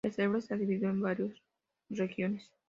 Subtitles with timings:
[0.03, 1.29] El cerebro está dividido en varias
[1.91, 2.49] regiones.